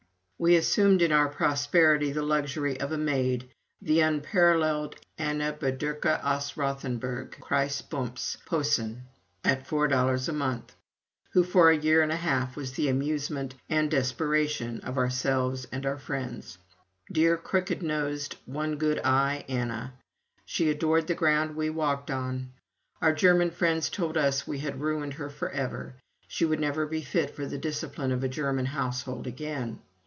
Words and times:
We 0.43 0.55
assumed 0.55 1.03
in 1.03 1.11
our 1.11 1.29
prosperity 1.29 2.11
the 2.13 2.23
luxury 2.23 2.79
of 2.79 2.91
a 2.91 2.97
maid 2.97 3.47
the 3.79 3.99
unparalleled 3.99 4.95
Anna 5.15 5.53
Bederke 5.53 6.19
aus 6.23 6.57
Rothenburg, 6.57 7.37
Kreis 7.39 7.87
Bumps(?), 7.87 8.37
Posen, 8.47 9.03
at 9.43 9.67
four 9.67 9.87
dollars 9.87 10.27
a 10.27 10.33
month, 10.33 10.73
who 11.33 11.43
for 11.43 11.69
a 11.69 11.77
year 11.77 12.01
and 12.01 12.11
a 12.11 12.15
half 12.15 12.55
was 12.55 12.71
the 12.71 12.87
amusement 12.89 13.53
and 13.69 13.91
desperation 13.91 14.79
of 14.79 14.97
ourselves 14.97 15.67
and 15.71 15.85
our 15.85 15.99
friends. 15.99 16.57
Dear, 17.11 17.37
crooked 17.37 17.83
nosed, 17.83 18.35
one 18.47 18.77
good 18.77 18.99
eye 19.03 19.45
Anna! 19.47 19.93
She 20.43 20.71
adored 20.71 21.05
the 21.05 21.13
ground 21.13 21.55
we 21.55 21.69
walked 21.69 22.09
on. 22.09 22.51
Our 22.99 23.13
German 23.13 23.51
friends 23.51 23.91
told 23.91 24.17
us 24.17 24.47
we 24.47 24.57
had 24.57 24.81
ruined 24.81 25.13
her 25.13 25.29
forever 25.29 25.93
she 26.27 26.45
would 26.45 26.59
never 26.59 26.87
be 26.87 27.03
fit 27.03 27.29
for 27.35 27.45
the 27.45 27.59
discipline 27.59 28.11
of 28.11 28.23
a 28.23 28.27
German 28.27 28.65
household 28.65 29.27
again. 29.27 29.77